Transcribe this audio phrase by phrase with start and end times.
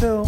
[0.00, 0.27] Oh,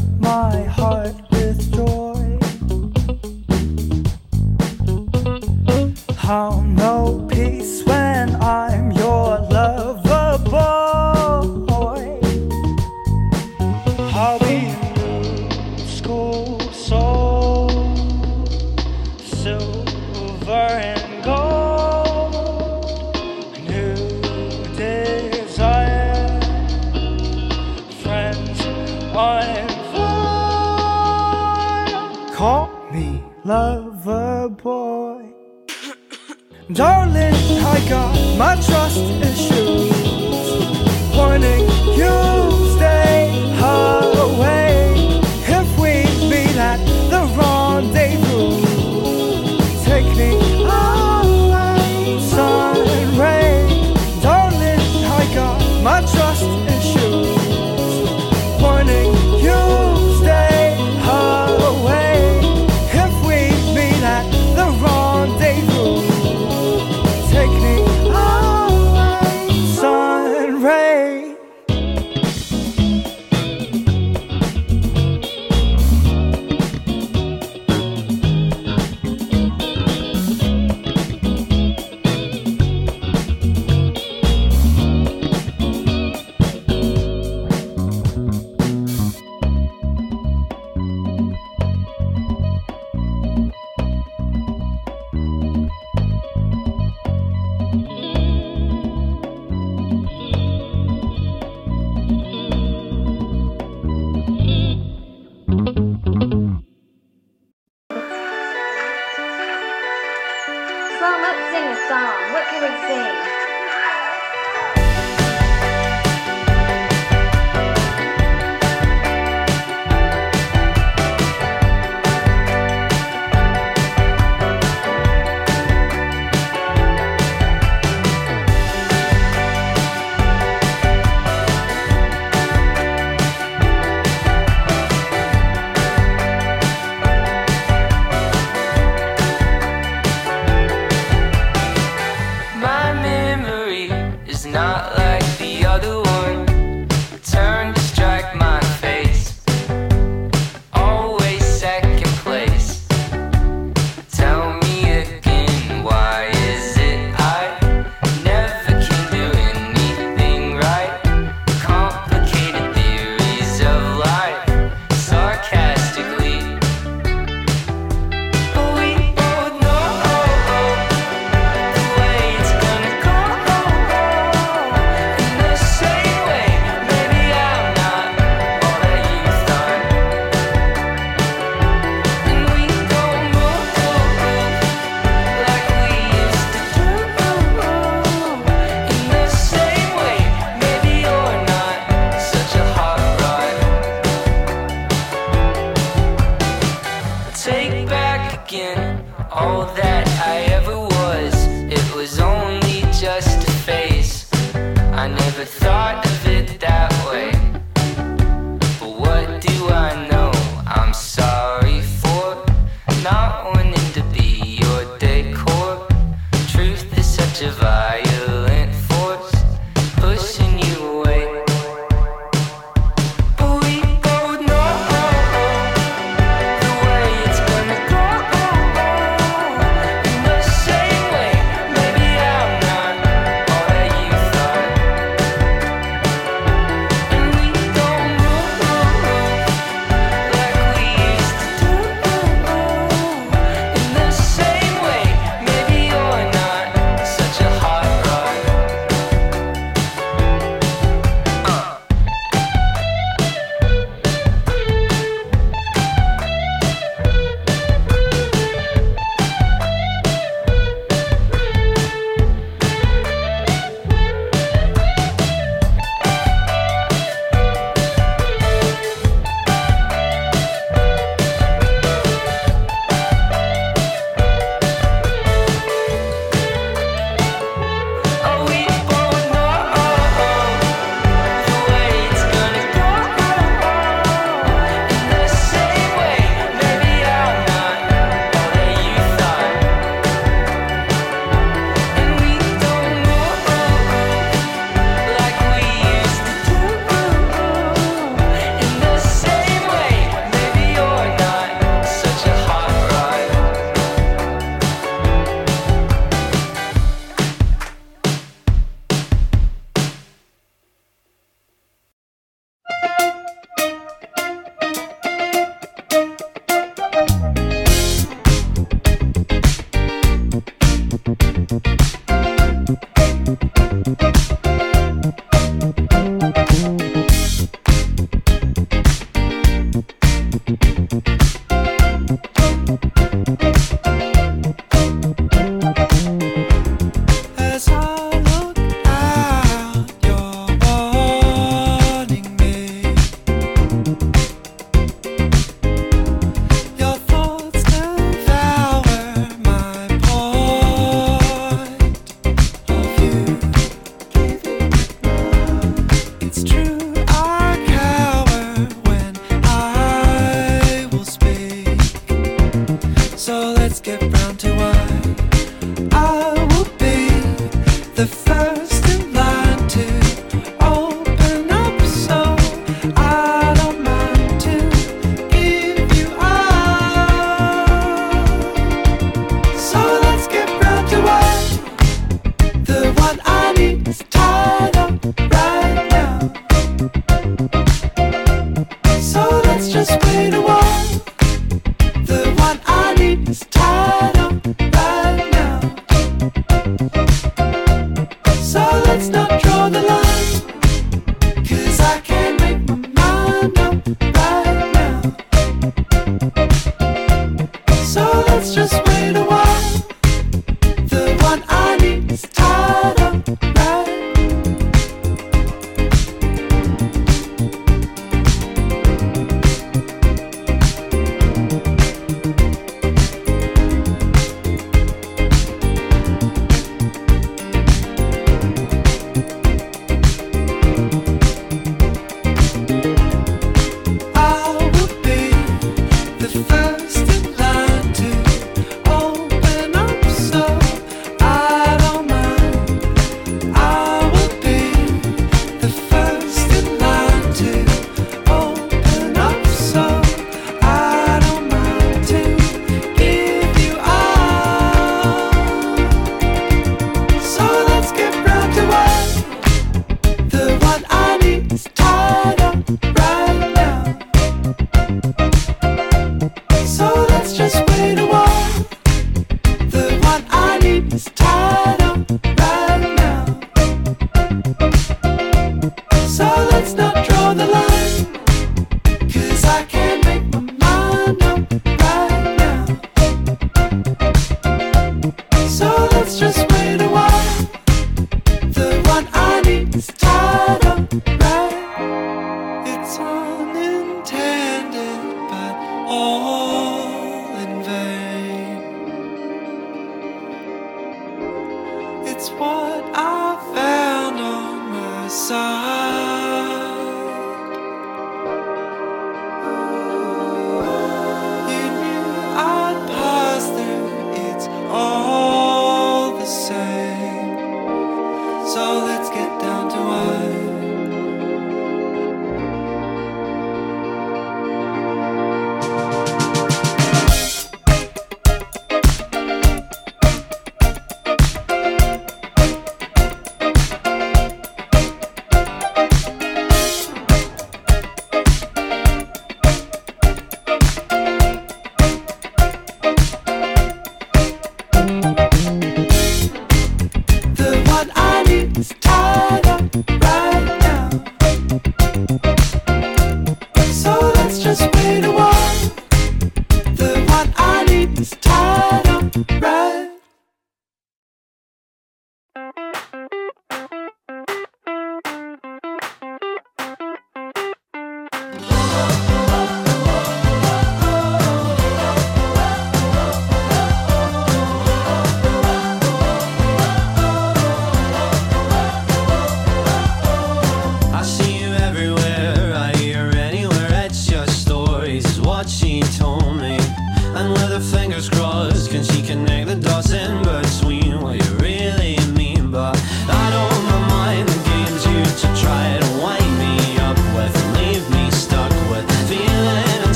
[493.01, 495.55] unintended, but
[495.89, 496.40] all.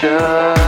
[0.00, 0.59] should.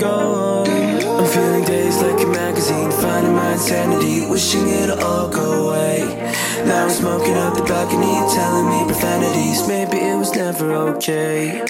[0.00, 0.68] and.
[1.22, 6.32] I'm feeling days like a magazine, finding my insanity, wishing it all go away.
[6.66, 9.66] Now I'm smoking out the balcony, telling me profanities.
[9.68, 11.64] Maybe it was never okay.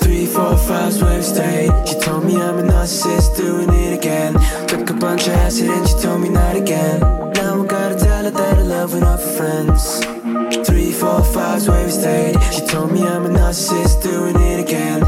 [0.00, 1.70] Three, four, five swipe straight.
[1.86, 4.34] She told me I'm a narcissist, doing it again.
[4.66, 7.00] Took a bunch of acid and she told me not again.
[7.00, 10.66] Now I gotta tell her that I love when off her friends.
[10.66, 12.36] Three, four, five's where we stayed.
[12.52, 15.00] She told me I'm a narcissist, doing it again.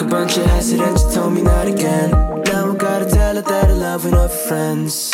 [0.00, 2.10] A bunch of acid and you told me not again.
[2.10, 5.12] Now I gotta tell her that I love her, her friends.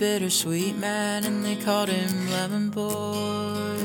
[0.00, 3.76] bittersweet man and they called him Lemon Boy.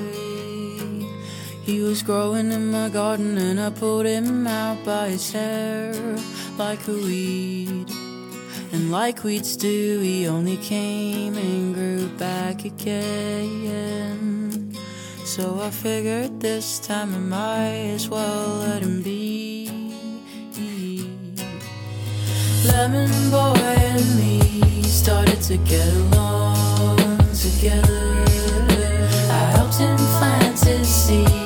[1.62, 5.94] He was growing in my garden and I pulled him out by his hair
[6.58, 7.90] like a weed.
[8.72, 13.54] And like weeds do, he only came and grew back again.
[15.26, 19.55] So I figured this time I might as well let him be.
[22.68, 26.98] Lemon boy and me started to get along
[27.34, 28.26] together.
[29.30, 31.45] I helped him plant his seed.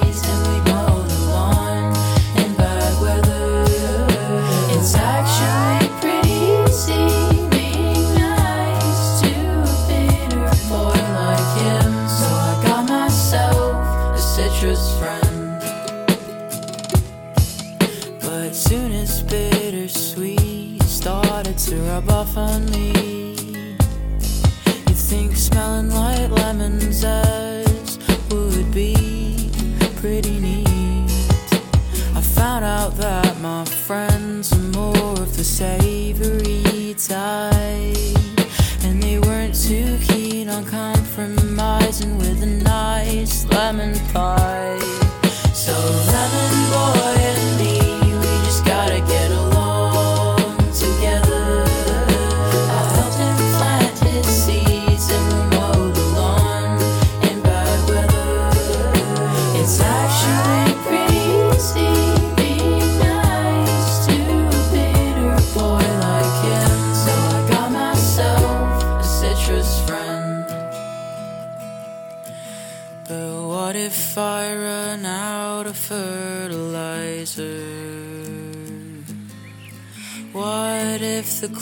[22.40, 22.99] find me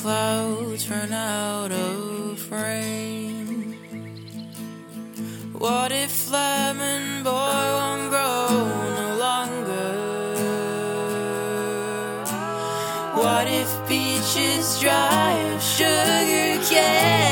[0.07, 3.73] clouds run out of frame?
[5.51, 7.31] What if lemon boy
[7.77, 8.47] won't grow
[9.01, 9.91] no longer?
[13.21, 17.26] What if beaches dry of sugar cane?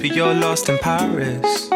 [0.00, 1.70] Can't replace, but you're lost in Paris.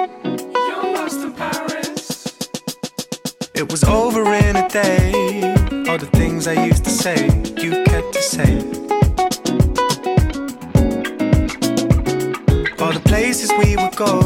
[3.55, 5.55] It was over in a day.
[5.89, 8.59] All the things I used to say, you kept to say.
[12.81, 14.19] All the places we would go,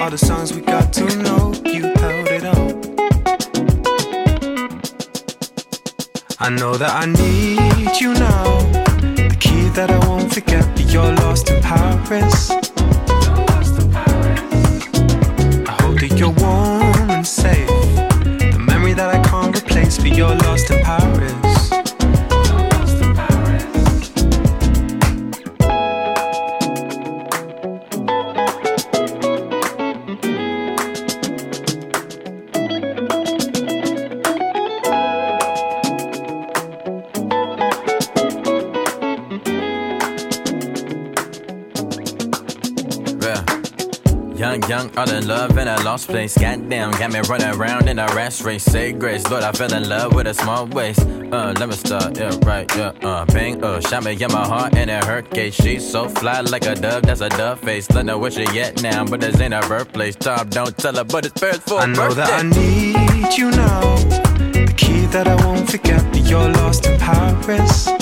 [0.00, 2.70] all the songs we got to know, you held it all.
[6.38, 8.44] I know that I need you now.
[9.16, 12.69] The key that I won't forget, but you're lost in Paris.
[16.20, 16.59] I hope
[44.96, 46.36] All in love in a lost place.
[46.36, 48.64] Goddamn, got me running around in a rash race.
[48.64, 51.00] Say grace, Lord, I fell in love with a small waist.
[51.32, 54.74] Uh, let me start, yeah, right, yeah, uh, bang, uh, shot me in my heart
[54.74, 55.54] and it hurt case.
[55.54, 57.86] She's so fly like a dove, that's a dove face.
[57.86, 60.16] Don't know where she at now, but this ain't her birthplace.
[60.16, 62.22] Tom, don't tell her, but it's first for I know birthday.
[62.22, 63.96] that I need you now.
[64.52, 67.88] The key that I won't forget, but you're lost in Paris.
[67.88, 67.92] I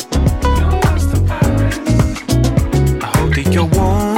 [3.14, 4.17] hope that you're warm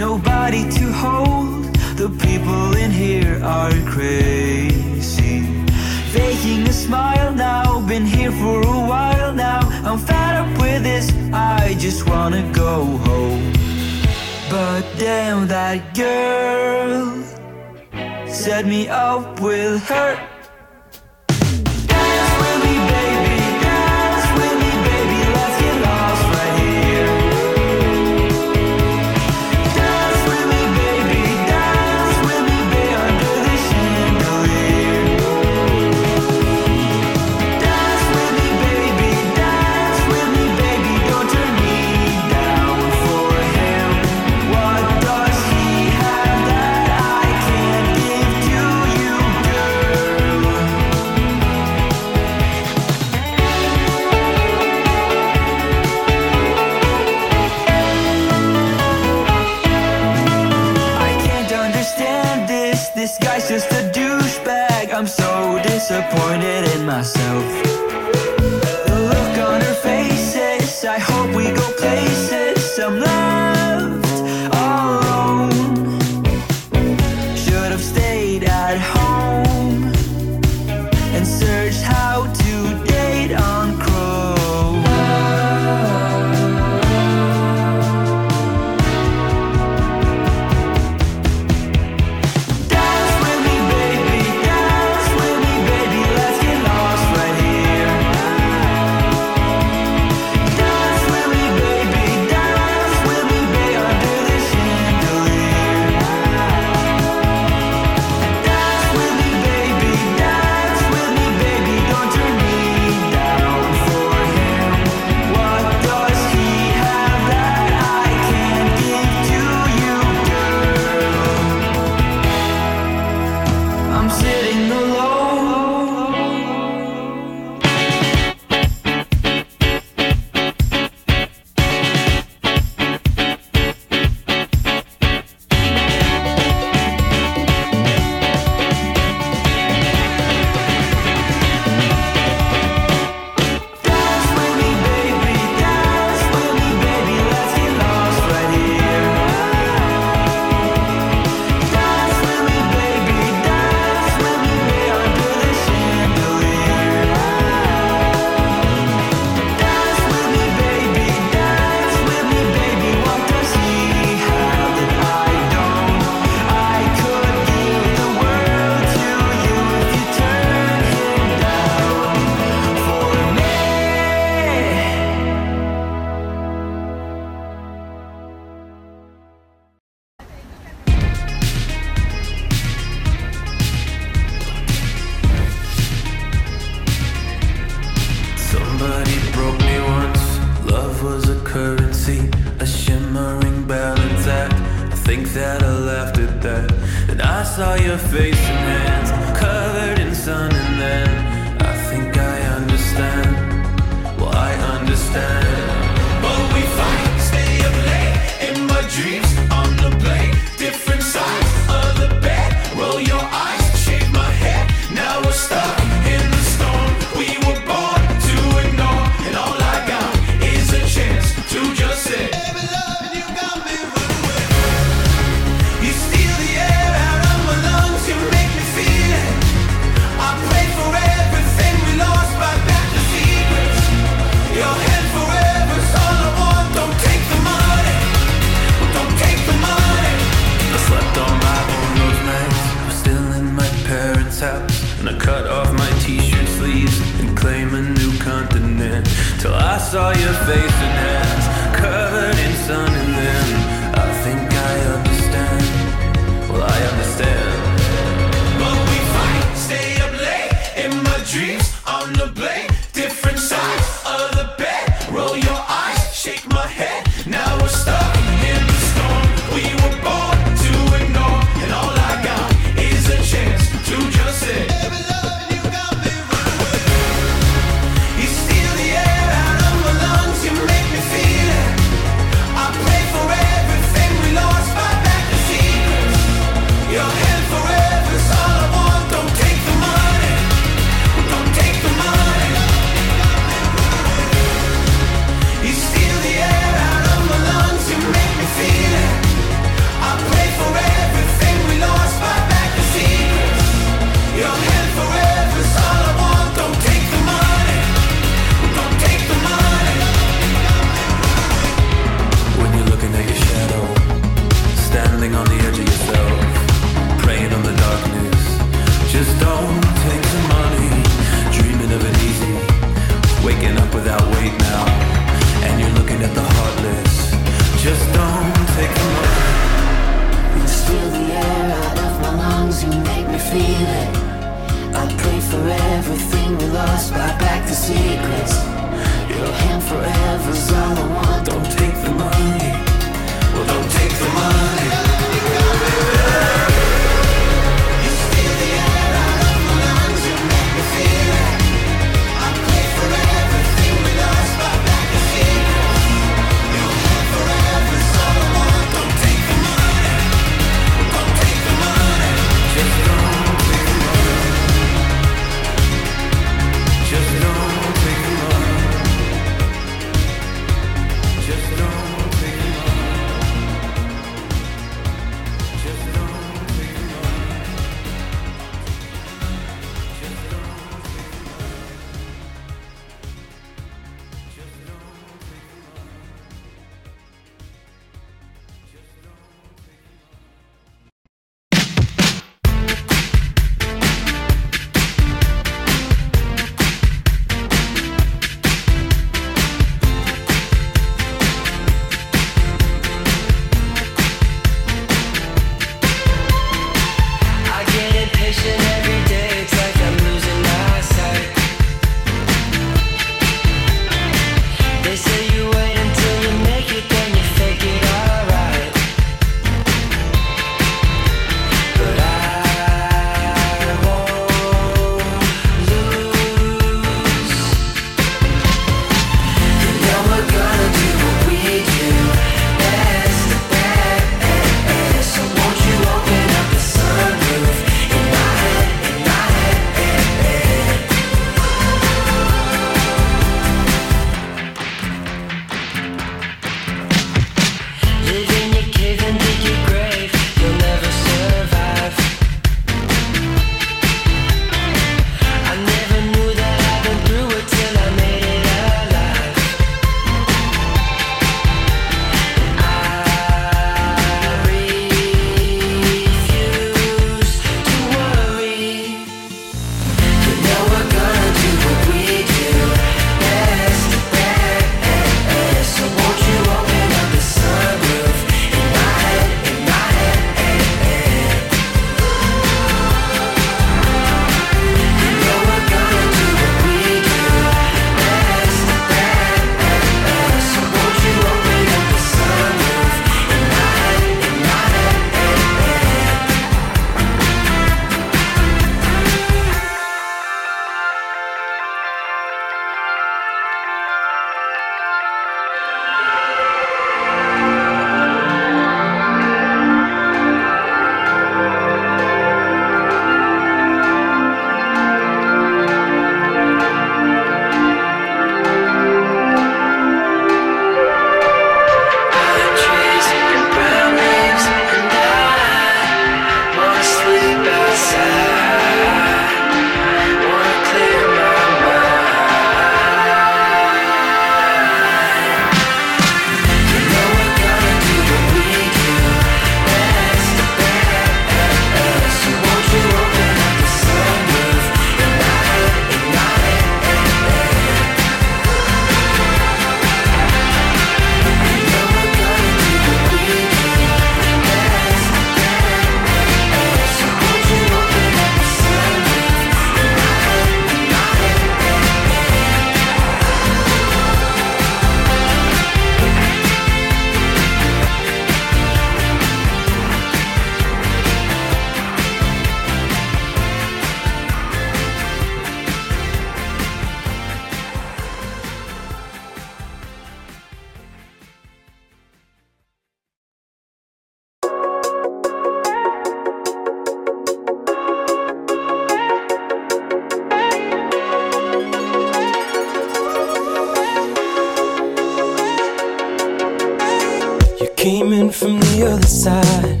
[598.52, 600.00] from the other side.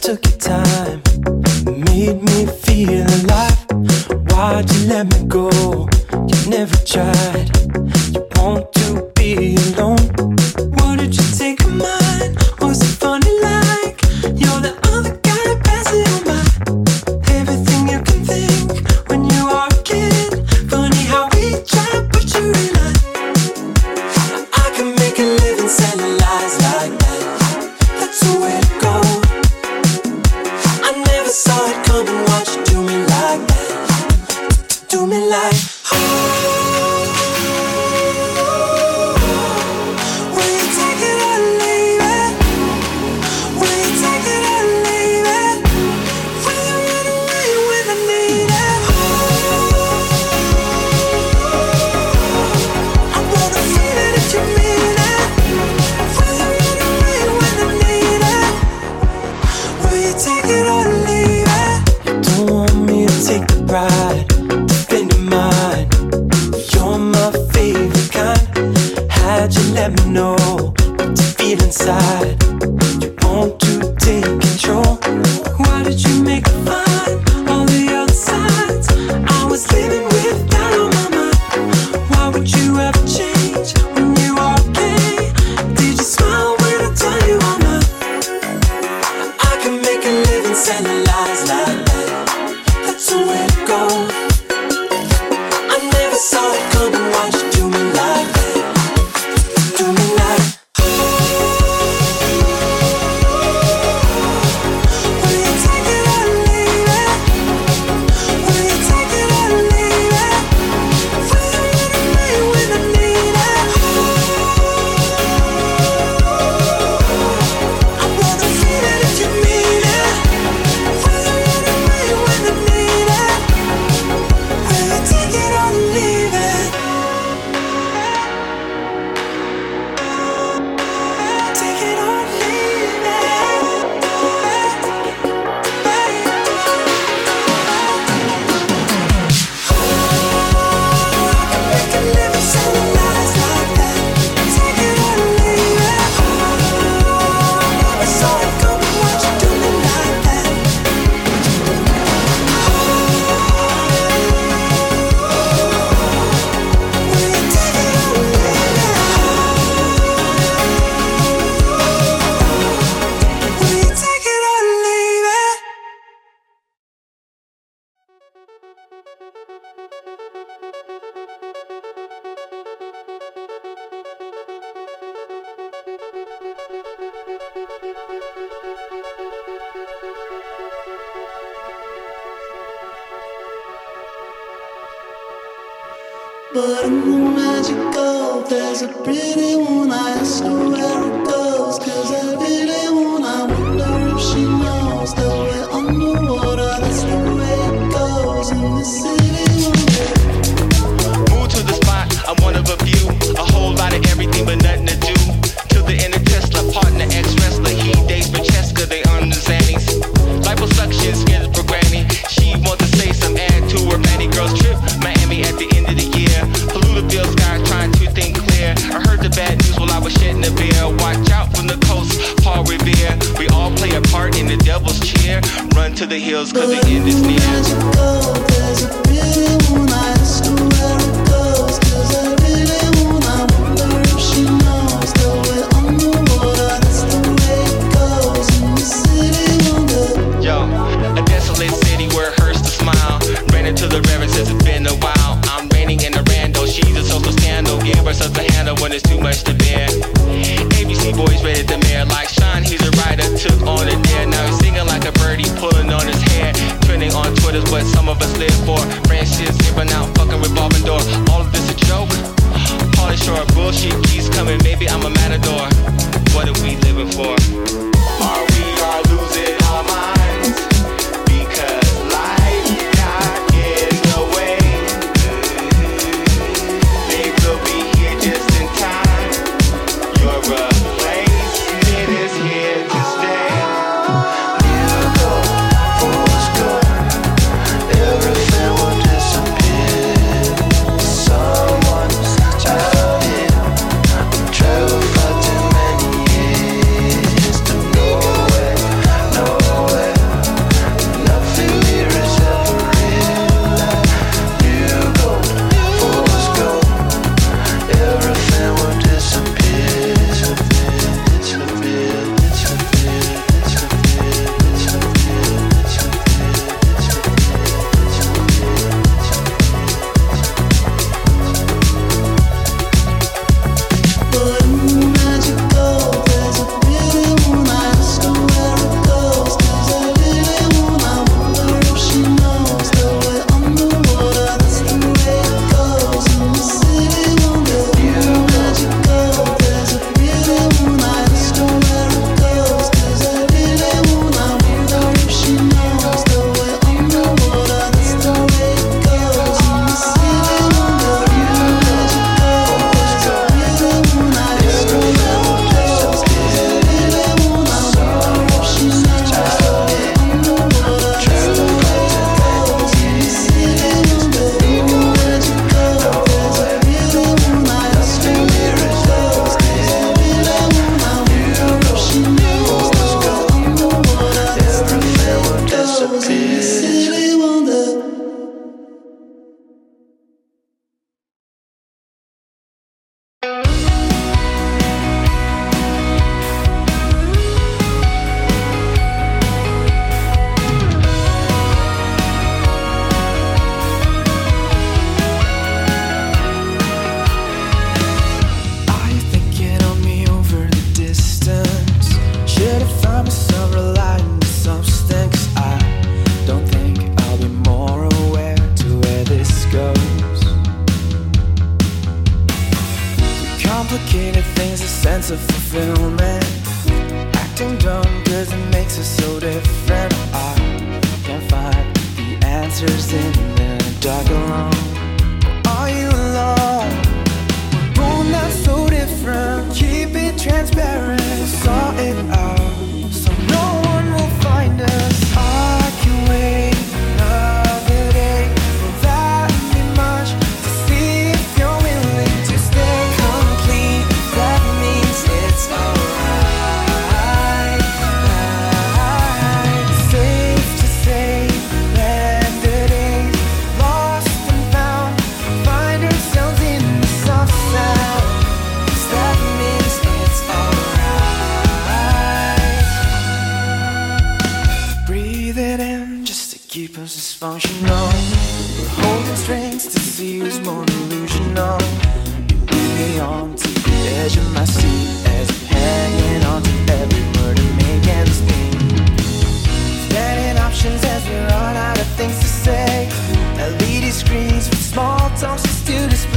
[0.00, 1.02] Took your time,
[1.84, 3.66] made me feel alive.
[4.30, 5.50] Why'd you let me go?
[6.12, 7.41] You never tried.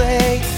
[0.05, 0.54] say.